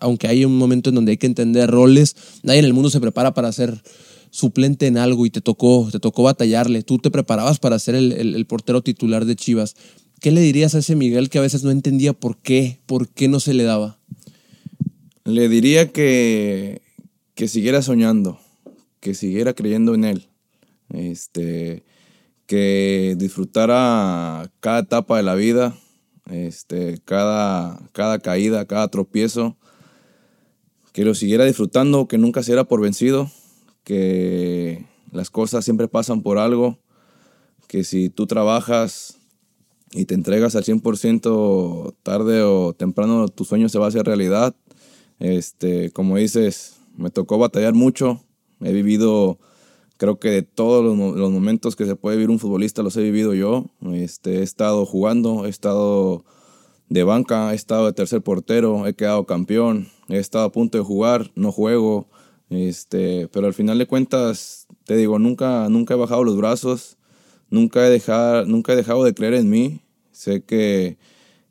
aunque 0.00 0.26
hay 0.26 0.46
un 0.46 0.56
momento 0.56 0.88
en 0.88 0.94
donde 0.94 1.12
hay 1.12 1.18
que 1.18 1.26
entender 1.26 1.70
roles, 1.70 2.16
nadie 2.42 2.60
en 2.60 2.64
el 2.64 2.72
mundo 2.72 2.88
se 2.88 2.98
prepara 2.98 3.34
para 3.34 3.52
ser 3.52 3.82
suplente 4.30 4.86
en 4.86 4.96
algo 4.96 5.26
y 5.26 5.30
te 5.30 5.42
tocó, 5.42 5.86
te 5.92 6.00
tocó 6.00 6.22
batallarle. 6.22 6.82
Tú 6.82 6.96
te 6.96 7.10
preparabas 7.10 7.58
para 7.58 7.78
ser 7.78 7.94
el, 7.94 8.46
portero 8.46 8.82
titular 8.82 9.26
de 9.26 9.36
Chivas. 9.36 9.76
¿Qué 10.18 10.32
le 10.32 10.40
dirías 10.40 10.74
a 10.74 10.78
ese 10.78 10.96
Miguel 10.96 11.28
que 11.28 11.36
a 11.36 11.42
veces 11.42 11.62
no 11.62 11.70
entendía 11.70 12.14
por 12.14 12.38
qué, 12.38 12.78
por 12.86 13.10
qué 13.10 13.28
no 13.28 13.38
se 13.38 13.52
le 13.52 13.64
daba? 13.64 13.98
Le 15.24 15.50
diría 15.50 15.92
que, 15.92 16.80
que 17.34 17.48
siguiera 17.48 17.82
soñando, 17.82 18.40
que 18.98 19.12
siguiera 19.12 19.52
creyendo 19.52 19.94
en 19.94 20.04
él. 20.04 20.28
Este, 20.88 21.82
que 22.46 23.14
disfrutara 23.18 24.50
cada 24.60 24.80
etapa 24.80 25.16
de 25.16 25.22
la 25.22 25.34
vida, 25.34 25.74
este, 26.30 27.00
cada, 27.04 27.80
cada 27.92 28.18
caída, 28.18 28.66
cada 28.66 28.88
tropiezo, 28.88 29.56
que 30.92 31.04
lo 31.04 31.14
siguiera 31.14 31.44
disfrutando, 31.44 32.06
que 32.06 32.18
nunca 32.18 32.42
se 32.42 32.52
era 32.52 32.64
por 32.64 32.80
vencido, 32.80 33.30
que 33.84 34.86
las 35.10 35.30
cosas 35.30 35.64
siempre 35.64 35.88
pasan 35.88 36.22
por 36.22 36.38
algo, 36.38 36.78
que 37.68 37.84
si 37.84 38.10
tú 38.10 38.26
trabajas 38.26 39.18
y 39.92 40.04
te 40.04 40.14
entregas 40.14 40.56
al 40.56 40.64
100% 40.64 41.94
tarde 42.02 42.42
o 42.42 42.74
temprano, 42.74 43.28
tu 43.28 43.44
sueño 43.44 43.68
se 43.68 43.78
va 43.78 43.86
a 43.86 43.88
hacer 43.88 44.06
realidad. 44.06 44.54
Este, 45.18 45.90
como 45.90 46.16
dices, 46.16 46.76
me 46.96 47.10
tocó 47.10 47.38
batallar 47.38 47.74
mucho, 47.74 48.22
he 48.60 48.72
vivido 48.72 49.38
Creo 50.02 50.18
que 50.18 50.30
de 50.30 50.42
todos 50.42 50.84
los, 50.84 51.30
momentos 51.30 51.76
que 51.76 51.86
se 51.86 51.94
puede 51.94 52.16
vivir 52.16 52.30
un 52.30 52.40
futbolista 52.40 52.82
los 52.82 52.96
he 52.96 53.02
vivido 53.02 53.34
yo. 53.34 53.66
Este, 53.92 54.40
he 54.40 54.42
estado 54.42 54.84
jugando, 54.84 55.46
he 55.46 55.48
estado 55.48 56.24
de 56.88 57.04
banca, 57.04 57.52
he 57.52 57.54
estado 57.54 57.86
de 57.86 57.92
tercer 57.92 58.20
portero, 58.20 58.88
he 58.88 58.94
quedado 58.94 59.26
campeón, 59.26 59.90
he 60.08 60.18
estado 60.18 60.46
a 60.46 60.50
punto 60.50 60.76
de 60.76 60.82
jugar, 60.82 61.30
no 61.36 61.52
juego. 61.52 62.08
Este, 62.50 63.28
pero 63.28 63.46
al 63.46 63.54
final 63.54 63.78
de 63.78 63.86
cuentas, 63.86 64.66
te 64.86 64.96
digo, 64.96 65.20
nunca, 65.20 65.68
nunca 65.68 65.94
he 65.94 65.96
bajado 65.96 66.24
los 66.24 66.36
brazos, 66.36 66.98
nunca 67.48 67.86
he, 67.86 67.88
dejado, 67.88 68.44
nunca 68.44 68.72
he 68.72 68.76
dejado 68.76 69.04
de 69.04 69.14
creer 69.14 69.34
en 69.34 69.50
mí. 69.50 69.82
Sé 70.10 70.42
que, 70.42 70.98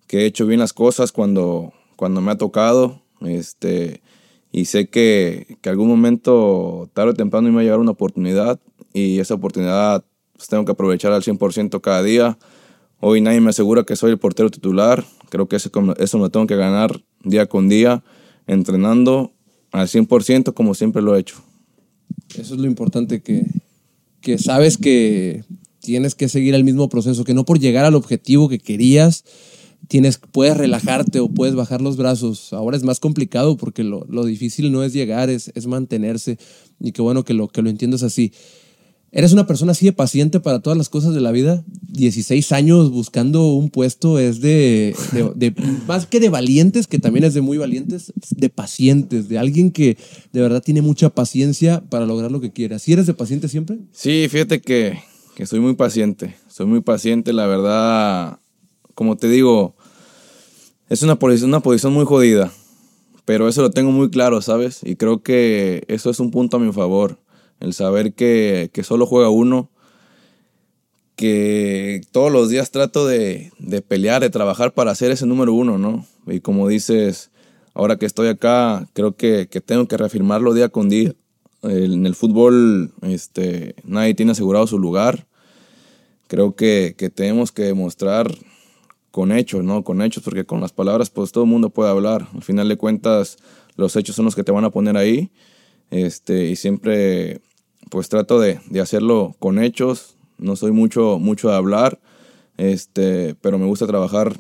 que 0.08 0.24
he 0.24 0.26
hecho 0.26 0.46
bien 0.46 0.60
las 0.60 0.74
cosas 0.74 1.14
cuando, 1.14 1.72
cuando 1.96 2.20
me 2.20 2.32
ha 2.32 2.38
tocado. 2.38 3.02
Este, 3.22 4.02
y 4.52 4.66
sé 4.66 4.88
que, 4.88 5.58
que 5.62 5.70
algún 5.70 5.88
momento, 5.88 6.90
tarde 6.94 7.12
o 7.12 7.14
temprano, 7.14 7.48
me 7.48 7.56
va 7.56 7.62
a 7.62 7.64
llegar 7.64 7.80
una 7.80 7.92
oportunidad 7.92 8.60
y 8.94 9.20
esa 9.20 9.36
oportunidad 9.36 10.04
pues 10.34 10.50
tengo 10.50 10.66
que 10.66 10.72
aprovechar 10.72 11.14
al 11.14 11.24
100% 11.24 11.80
cada 11.82 12.04
día. 12.04 12.38
Hoy 13.00 13.22
nadie 13.22 13.42
me 13.42 13.52
asegura 13.52 13.84
que 13.84 13.96
soy 13.96 14.12
el 14.12 14.20
portero 14.20 14.50
titular. 14.50 15.06
Creo 15.30 15.48
que 15.48 15.56
eso, 15.56 15.70
eso 15.98 16.18
me 16.18 16.30
tengo 16.30 16.48
que 16.48 16.56
ganar 16.56 17.02
día 17.24 17.46
con 17.46 17.70
día, 17.70 18.04
entrenando 18.48 19.34
al 19.72 19.88
100% 19.88 20.54
como 20.54 20.74
siempre 20.74 21.02
lo 21.02 21.16
he 21.16 21.20
hecho. 21.20 21.42
Eso 22.38 22.56
es 22.56 22.60
lo 22.60 22.68
importante, 22.68 23.22
que, 23.22 23.46
que 24.22 24.38
sabes 24.38 24.78
que 24.78 25.44
tienes 25.80 26.16
que 26.16 26.30
seguir 26.30 26.56
el 26.56 26.64
mismo 26.64 26.90
proceso, 26.90 27.24
que 27.24 27.34
no 27.34 27.46
por 27.46 27.60
llegar 27.60 27.86
al 27.86 27.96
objetivo 27.96 28.50
que 28.50 28.60
querías, 28.60 29.24
puedes 30.32 30.58
relajarte 30.58 31.20
o 31.20 31.30
puedes 31.30 31.56
bajar 31.56 31.82
los 31.82 31.98
brazos. 31.98 32.54
Ahora 32.54 32.78
es 32.78 32.84
más 32.84 33.00
complicado 33.00 33.58
porque 33.58 33.84
lo, 33.84 34.06
lo 34.10 34.26
difícil 34.26 34.72
no 34.72 34.84
es 34.84 34.94
llegar, 34.94 35.30
es, 35.30 35.52
es, 35.56 35.68
mantenerse. 35.68 36.38
Y 36.80 36.92
qué 36.92 37.02
bueno 37.02 37.26
que 37.26 37.34
lo, 37.34 37.48
que 37.48 37.62
lo 37.62 37.70
entiendas 37.70 38.04
así. 38.04 38.32
¿Eres 39.14 39.34
una 39.34 39.46
persona 39.46 39.74
así 39.74 39.86
de 39.86 39.92
paciente 39.92 40.40
para 40.40 40.62
todas 40.62 40.78
las 40.78 40.88
cosas 40.88 41.14
de 41.14 41.20
la 41.20 41.34
vida? 41.34 41.66
16 41.90 42.54
años 42.54 42.92
buscando 42.92 43.52
un 43.52 43.70
puesto 43.70 44.20
es 44.20 44.40
de, 44.40 44.96
de, 45.36 45.54
más 45.86 46.06
que 46.06 46.22
de 46.22 46.30
valientes, 46.30 46.88
que 46.88 46.98
también 46.98 47.26
es 47.26 47.34
de 47.34 47.42
muy 47.42 47.58
valientes, 47.58 48.14
de 48.30 48.50
pacientes, 48.50 49.28
de 49.28 49.38
alguien 49.38 49.72
que 49.72 49.98
de 50.32 50.42
verdad 50.42 50.64
tiene 50.64 50.82
mucha 50.82 51.10
paciencia 51.10 51.84
para 51.90 52.06
lograr 52.06 52.32
lo 52.32 52.40
que 52.40 52.54
quiera. 52.54 52.80
¿Sí 52.80 52.94
eres 52.94 53.06
de 53.06 53.14
paciente 53.14 53.50
siempre? 53.50 53.80
Sí, 53.92 54.28
fíjate 54.30 54.62
que, 54.62 55.00
que 55.36 55.46
soy 55.46 55.60
muy 55.60 55.76
paciente. 55.76 56.36
Soy 56.48 56.68
muy 56.68 56.80
paciente, 56.80 57.34
la 57.34 57.48
verdad, 57.48 58.40
como 58.96 59.18
te 59.18 59.28
digo, 59.28 59.76
es 60.92 61.04
una 61.04 61.16
posición, 61.16 61.52
una 61.52 61.62
posición 61.62 61.94
muy 61.94 62.04
jodida. 62.04 62.52
Pero 63.24 63.48
eso 63.48 63.62
lo 63.62 63.72
tengo 63.72 63.92
muy 63.92 64.10
claro, 64.10 64.42
¿sabes? 64.42 64.82
Y 64.84 64.98
creo 64.98 65.24
que 65.24 65.86
eso 65.88 66.10
es 66.10 66.20
un 66.20 66.32
punto 66.32 66.58
a 66.58 66.60
mi 66.60 66.74
favor 66.74 67.18
el 67.62 67.74
saber 67.74 68.12
que, 68.14 68.70
solo 68.84 69.06
juega 69.06 69.30
uno, 69.30 69.70
que 71.16 72.02
todos 72.12 72.30
los 72.30 72.50
días 72.50 72.72
trato 72.72 73.08
de, 73.08 73.54
pelear, 73.88 74.22
de 74.22 74.30
trabajar 74.30 74.74
para 74.74 74.94
ser 74.94 75.12
ese 75.12 75.26
número 75.26 75.54
uno, 75.54 75.78
¿no? 75.78 76.06
Y 76.28 76.42
como 76.42 76.68
dices, 76.68 77.32
ahora 77.74 77.96
que 77.96 78.06
estoy 78.06 78.28
acá, 78.28 78.90
creo 78.92 79.16
que, 79.16 79.48
tengo 79.66 79.88
que 79.88 79.96
reafirmarlo 79.96 80.54
día 80.54 80.68
con 80.68 80.90
día. 80.90 81.14
En 81.64 82.06
el 82.06 82.16
fútbol 82.16 82.92
este, 83.04 83.76
nadie 83.86 84.14
tiene 84.14 84.34
asegurado 84.34 84.68
su 84.68 84.78
lugar. 84.78 85.26
Creo 86.28 86.54
que, 86.54 86.96
tenemos 87.16 87.54
que 87.54 87.64
demostrar 87.64 88.30
con 89.12 89.32
hechos, 89.32 89.64
¿no? 89.64 89.84
Con 89.84 90.02
hechos, 90.02 90.24
porque 90.24 90.46
con 90.46 90.62
las 90.62 90.72
palabras 90.72 91.10
pues 91.10 91.32
todo 91.32 91.44
el 91.44 91.50
mundo 91.50 91.70
puede 91.70 91.92
hablar. 91.92 92.28
Al 92.34 92.42
final 92.42 92.68
de 92.70 92.78
cuentas, 92.78 93.38
los 93.76 93.96
hechos 93.96 94.16
son 94.16 94.26
los 94.26 94.36
que 94.36 94.44
te 94.44 94.52
van 94.52 94.64
a 94.64 94.70
poner 94.72 94.98
ahí. 94.98 95.32
Este, 95.92 96.46
y 96.46 96.56
siempre 96.56 97.42
pues 97.90 98.08
trato 98.08 98.40
de, 98.40 98.60
hacerlo 98.82 99.36
con 99.38 99.62
hechos, 99.62 100.16
no 100.38 100.56
soy 100.56 100.72
mucho, 100.72 101.20
mucho 101.20 101.50
de 101.50 101.56
hablar, 101.56 102.00
este, 102.58 103.36
pero 103.42 103.60
me 103.60 103.66
gusta 103.66 103.86
trabajar 103.86 104.38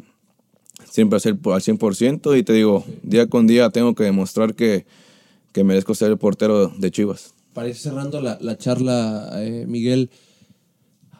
siempre 0.89 1.17
hacer 1.17 1.33
al 1.33 1.61
100% 1.61 2.37
y 2.37 2.43
te 2.43 2.53
digo, 2.53 2.85
día 3.03 3.27
con 3.27 3.47
día 3.47 3.69
tengo 3.69 3.93
que 3.93 4.05
demostrar 4.05 4.55
que, 4.55 4.85
que 5.51 5.65
merezco 5.65 5.95
ser 5.95 6.11
el 6.11 6.17
portero 6.17 6.69
de 6.69 6.91
Chivas. 6.91 7.33
Para 7.53 7.67
ir 7.67 7.75
cerrando 7.75 8.21
la, 8.21 8.57
charla, 8.57 9.29
eh, 9.43 9.65
Miguel, 9.67 10.09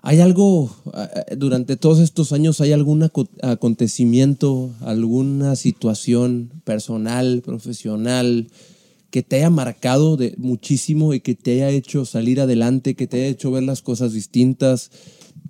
¿hay 0.02 0.20
algo, 0.20 0.76
eh, 0.94 1.36
durante 1.36 1.78
todos 1.78 2.00
estos 2.00 2.32
años, 2.34 2.62
hay 2.62 2.72
algún 2.72 3.10
acontecimiento, 3.42 4.72
alguna 4.82 5.56
situación 5.56 6.52
personal, 6.64 7.42
profesional, 7.44 8.50
que 9.12 9.24
te 9.24 9.38
haya 9.38 9.50
marcado 9.50 10.16
de 10.16 10.34
muchísimo 10.38 11.14
y 11.14 11.20
que 11.20 11.36
te 11.36 11.52
haya 11.52 11.70
hecho 11.70 12.06
salir 12.06 12.40
adelante, 12.40 12.96
que 12.96 13.08
te 13.08 13.18
haya 13.18 13.28
hecho 13.28 13.52
ver 13.52 13.64
las 13.64 13.82
cosas 13.82 14.14
distintas, 14.14 14.90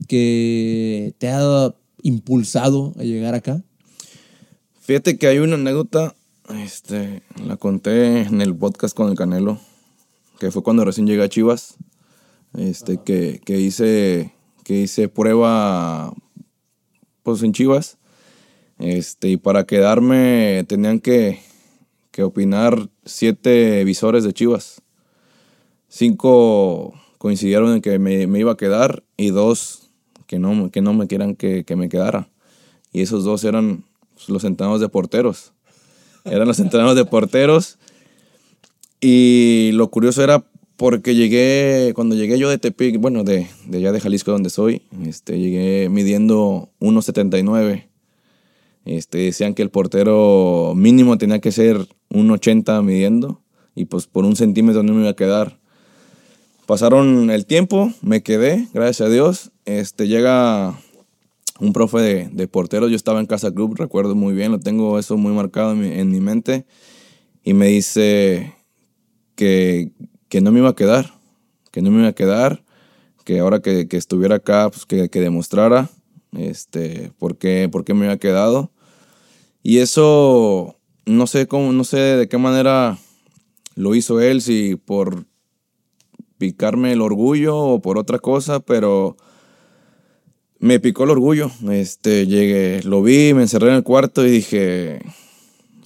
que 0.07 1.13
te 1.19 1.29
haya 1.29 1.75
impulsado 2.01 2.93
a 2.97 3.03
llegar 3.03 3.35
acá? 3.35 3.63
Fíjate 4.81 5.17
que 5.17 5.27
hay 5.27 5.37
una 5.37 5.55
anécdota, 5.55 6.15
este, 6.49 7.21
la 7.45 7.55
conté 7.57 8.21
en 8.21 8.41
el 8.41 8.55
podcast 8.55 8.95
con 8.95 9.09
el 9.09 9.15
Canelo, 9.15 9.59
que 10.39 10.51
fue 10.51 10.63
cuando 10.63 10.83
recién 10.83 11.05
llegué 11.05 11.23
a 11.23 11.29
Chivas, 11.29 11.75
este, 12.57 12.97
que, 12.97 13.41
que, 13.45 13.59
hice, 13.61 14.33
que 14.71 14.79
hice 14.79 15.09
prueba 15.09 16.13
pues 17.23 17.43
en 17.43 17.51
Chivas, 17.51 17.97
este, 18.79 19.27
y 19.27 19.35
para 19.35 19.65
quedarme 19.65 20.63
tenían 20.65 21.01
que, 21.01 21.41
que 22.11 22.23
opinar 22.23 22.87
siete 23.03 23.83
visores 23.83 24.23
de 24.23 24.31
Chivas. 24.31 24.81
Cinco 25.89 26.93
coincidieron 27.17 27.73
en 27.73 27.81
que 27.81 27.99
me, 27.99 28.23
iba 28.39 28.53
a 28.53 28.55
quedar 28.55 29.03
y 29.17 29.31
dos 29.31 29.89
que 30.25 30.39
no, 30.39 30.71
que 30.71 30.81
no 30.81 30.93
me 30.93 31.07
quieran 31.07 31.35
que, 31.35 31.65
me 31.75 31.89
quedara. 31.89 32.29
Y 32.93 33.01
esos 33.01 33.25
dos 33.25 33.43
eran 33.43 33.83
los 34.29 34.45
entrenadores 34.45 34.79
de 34.79 34.87
porteros. 34.87 35.51
Eran 36.23 36.47
los 36.47 36.59
entrenadores 36.61 36.95
de 36.95 37.03
porteros. 37.03 37.77
Y 39.01 39.71
lo 39.73 39.91
curioso 39.91 40.23
era 40.23 40.45
porque 40.81 41.13
llegué, 41.13 41.93
cuando 41.93 42.15
llegué 42.15 42.39
yo 42.39 42.49
de 42.49 42.57
Tepic, 42.57 42.97
bueno, 42.97 43.23
de, 43.23 43.47
de 43.67 43.77
allá 43.77 43.91
de 43.91 43.99
Jalisco 43.99 44.31
donde 44.31 44.49
soy, 44.49 44.81
este, 45.05 45.37
llegué 45.37 45.89
midiendo 45.89 46.71
1,79 46.79 47.85
este, 48.85 49.19
decían 49.19 49.53
que 49.53 49.61
el 49.61 49.69
portero 49.69 50.73
mínimo 50.75 51.19
tenía 51.19 51.37
que 51.37 51.51
ser 51.51 51.87
un 52.09 52.31
80 52.31 52.81
midiendo 52.81 53.43
y 53.75 53.85
pues 53.85 54.07
por 54.07 54.25
un 54.25 54.35
centímetro 54.35 54.81
no 54.81 54.93
me 54.95 55.01
iba 55.01 55.11
a 55.11 55.15
quedar. 55.15 55.59
Pasaron 56.65 57.29
el 57.29 57.45
tiempo, 57.45 57.93
me 58.01 58.23
quedé, 58.23 58.67
gracias 58.73 59.07
a 59.07 59.11
Dios. 59.11 59.51
Este, 59.65 60.07
llega 60.07 60.79
un 61.59 61.73
profe 61.73 61.99
de, 61.99 62.29
de 62.29 62.47
porteros, 62.47 62.89
yo 62.89 62.95
estaba 62.95 63.19
en 63.19 63.27
Casa 63.27 63.53
Club, 63.53 63.75
recuerdo 63.77 64.15
muy 64.15 64.33
bien, 64.33 64.51
lo 64.51 64.59
tengo 64.59 64.97
eso 64.97 65.15
muy 65.15 65.31
marcado 65.31 65.73
en 65.73 66.09
mi, 66.09 66.19
mente, 66.19 66.65
y 67.43 67.53
me 67.53 67.67
dice 67.67 68.55
que, 69.35 69.91
que, 70.31 70.39
no 70.39 70.53
me 70.53 70.59
iba 70.59 70.69
a 70.69 70.75
quedar, 70.75 71.13
que 71.71 71.81
no 71.81 71.91
me 71.91 71.99
iba 71.99 72.07
a 72.07 72.13
quedar, 72.13 72.63
que 73.25 73.39
ahora 73.39 73.61
que, 73.61 73.85
estuviera 73.91 74.35
acá, 74.35 74.69
pues 74.71 74.85
que, 74.85 75.09
demostrara 75.19 75.89
este, 76.31 77.11
por 77.19 77.37
qué, 77.37 77.67
por 77.69 77.83
qué 77.83 77.93
me 77.93 78.05
había 78.05 78.17
quedado. 78.17 78.71
Y 79.61 79.79
eso, 79.79 80.77
no 81.05 81.27
sé 81.27 81.47
cómo, 81.47 81.73
no 81.73 81.83
sé 81.83 81.97
de 81.97 82.29
qué 82.29 82.37
manera 82.37 82.97
lo 83.75 83.93
hizo 83.93 84.21
él, 84.21 84.41
si 84.41 84.77
por 84.77 85.25
picarme 86.37 86.93
el 86.93 87.01
orgullo 87.01 87.57
o 87.57 87.81
por 87.81 87.97
otra 87.97 88.17
cosa, 88.17 88.61
pero 88.61 89.17
me 90.59 90.79
picó 90.79 91.03
el 91.03 91.09
orgullo. 91.09 91.51
Este, 91.69 92.25
llegué, 92.25 92.81
lo 92.83 93.03
vi, 93.03 93.33
me 93.33 93.41
encerré 93.41 93.67
en 93.67 93.75
el 93.75 93.83
cuarto 93.83 94.25
y 94.25 94.31
dije, 94.31 95.01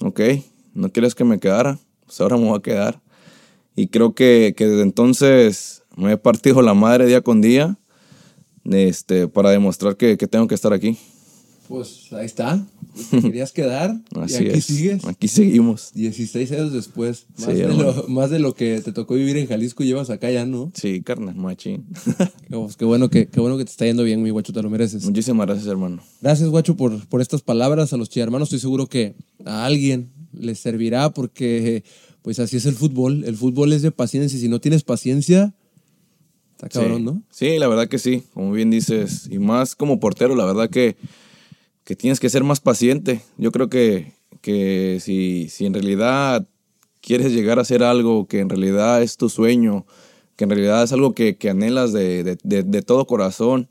ok, 0.00 0.20
no 0.72 0.90
quieres 0.92 1.16
que 1.16 1.24
me 1.24 1.40
quedara, 1.40 1.80
pues 2.04 2.20
ahora 2.20 2.36
me 2.36 2.46
voy 2.46 2.58
a 2.58 2.62
quedar. 2.62 3.05
Y 3.76 3.88
creo 3.88 4.14
que, 4.14 4.54
que 4.56 4.66
desde 4.66 4.82
entonces 4.82 5.82
me 5.96 6.12
he 6.12 6.16
partido 6.16 6.62
la 6.62 6.74
madre 6.74 7.06
día 7.06 7.20
con 7.20 7.40
día 7.40 7.78
este, 8.64 9.28
para 9.28 9.50
demostrar 9.50 9.96
que, 9.96 10.16
tengo 10.16 10.46
que 10.46 10.54
estar 10.54 10.72
aquí. 10.72 10.96
Pues 11.68 12.12
ahí 12.12 12.26
está. 12.26 12.64
querías 13.10 13.52
quedar. 13.52 14.00
Así 14.14 14.44
y 14.44 14.48
aquí 14.50 14.60
sigues. 14.60 15.04
Aquí 15.04 15.28
seguimos. 15.28 15.90
16 15.94 16.52
años 16.52 16.72
después. 16.72 17.26
Más, 17.38 17.46
de 17.48 17.68
lo, 17.68 18.04
más, 18.08 18.30
de 18.30 18.38
lo, 18.38 18.54
que 18.54 18.80
te 18.80 18.92
tocó 18.92 19.14
vivir 19.14 19.36
en 19.36 19.46
Jalisco 19.46 19.82
llevas 19.82 20.08
acá 20.10 20.30
ya, 20.30 20.46
¿no? 20.46 20.70
Sí, 20.74 21.02
carnal, 21.02 21.34
machín. 21.34 21.86
qué, 22.78 22.84
bueno 22.84 23.10
que, 23.10 23.26
qué 23.26 23.40
bueno 23.40 23.58
que 23.58 23.64
te 23.64 23.70
está 23.70 23.84
yendo 23.84 24.04
bien, 24.04 24.22
mi 24.22 24.30
guacho, 24.30 24.52
te 24.52 24.62
lo 24.62 24.70
mereces. 24.70 25.04
Muchísimas 25.04 25.46
gracias, 25.46 25.66
hermano. 25.66 26.02
Gracias, 26.20 26.48
guacho, 26.48 26.76
por, 26.76 27.06
por 27.08 27.20
estas 27.20 27.42
palabras 27.42 27.92
a 27.92 27.96
los 27.96 28.16
hermanos. 28.16 28.46
Estoy 28.46 28.60
seguro 28.60 28.86
que 28.86 29.16
a 29.44 29.66
alguien 29.66 30.12
les 30.38 30.58
servirá 30.58 31.10
porque, 31.10 31.84
pues 32.22 32.38
así 32.38 32.56
es 32.56 32.66
el 32.66 32.74
fútbol. 32.74 33.24
El 33.24 33.36
fútbol 33.36 33.72
es 33.72 33.82
de 33.82 33.90
paciencia 33.90 34.36
y 34.36 34.40
si 34.40 34.48
no 34.48 34.60
tienes 34.60 34.82
paciencia 34.82 35.54
Está 36.56 36.70
cabrón, 36.70 36.98
sí. 36.98 37.04
¿no? 37.04 37.22
Sí, 37.30 37.58
la 37.58 37.68
verdad 37.68 37.86
que 37.86 37.98
sí, 37.98 38.22
como 38.32 38.52
bien 38.52 38.70
dices. 38.70 39.28
Y 39.30 39.38
más 39.38 39.76
como 39.76 40.00
portero, 40.00 40.34
la 40.34 40.46
verdad 40.46 40.70
que, 40.70 40.96
que 41.84 41.96
tienes 41.96 42.18
que 42.18 42.30
ser 42.30 42.44
más 42.44 42.60
paciente. 42.60 43.20
Yo 43.36 43.52
creo 43.52 43.68
que, 43.68 44.14
que 44.40 44.98
si, 45.02 45.48
si 45.50 45.66
en 45.66 45.74
realidad 45.74 46.48
quieres 47.02 47.32
llegar 47.32 47.58
a 47.58 47.62
hacer 47.62 47.82
algo 47.82 48.26
que 48.26 48.40
en 48.40 48.48
realidad 48.48 49.02
es 49.02 49.18
tu 49.18 49.28
sueño, 49.28 49.84
que 50.36 50.44
en 50.44 50.50
realidad 50.50 50.82
es 50.82 50.92
algo 50.92 51.14
que, 51.14 51.36
que 51.36 51.50
anhelas 51.50 51.92
de, 51.92 52.24
de, 52.24 52.62
de, 52.62 52.82
todo 52.82 53.06
corazón, 53.06 53.68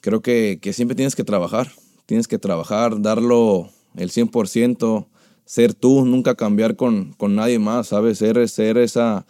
creo 0.00 0.22
que, 0.22 0.60
que, 0.62 0.72
siempre 0.72 0.94
tienes 0.94 1.16
que 1.16 1.24
trabajar. 1.24 1.72
Tienes 2.06 2.28
que 2.28 2.38
trabajar, 2.38 3.02
darlo 3.02 3.70
el 3.96 4.12
100%, 4.12 5.06
ser 5.46 5.72
tú, 5.72 6.04
nunca 6.04 6.34
cambiar 6.34 6.76
con, 6.76 7.14
con 7.14 7.34
nadie 7.34 7.58
más, 7.58 7.88
¿sabes? 7.88 8.18
Ser, 8.18 8.46
ser 8.48 8.76
esa 8.76 9.24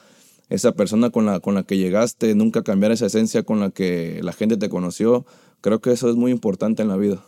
esa 0.49 0.73
persona 0.73 1.11
con 1.11 1.27
la, 1.27 1.41
con 1.41 1.55
la 1.55 1.65
que 1.65 1.77
llegaste, 1.77 2.35
nunca 2.35 2.63
cambiar 2.63 2.93
esa 2.93 3.07
esencia 3.07 3.43
con 3.43 3.61
la 3.61 3.71
que 3.71 4.21
la 4.23 4.33
gente 4.33 4.57
te 4.57 4.69
conoció. 4.69 5.27
Creo 5.61 5.81
que 5.81 5.93
eso 5.93 6.09
es 6.09 6.17
muy 6.17 6.31
importante 6.31 6.83
en 6.83 6.89
la 6.89 6.97
vida. 6.97 7.25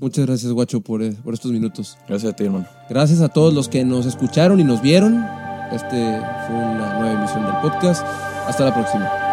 Muchas 0.00 0.26
gracias, 0.26 0.50
Guacho, 0.52 0.80
por, 0.80 1.02
eh, 1.02 1.14
por 1.22 1.34
estos 1.34 1.52
minutos. 1.52 1.96
Gracias 2.08 2.32
a 2.32 2.36
ti, 2.36 2.44
hermano. 2.44 2.66
Gracias 2.90 3.20
a 3.20 3.28
todos 3.28 3.54
los 3.54 3.68
que 3.68 3.84
nos 3.84 4.06
escucharon 4.06 4.58
y 4.58 4.64
nos 4.64 4.82
vieron. 4.82 5.24
Este 5.70 6.20
fue 6.46 6.56
una 6.56 6.98
nueva 6.98 7.12
emisión 7.12 7.44
del 7.44 7.54
podcast. 7.62 8.04
Hasta 8.46 8.64
la 8.64 8.74
próxima. 8.74 9.23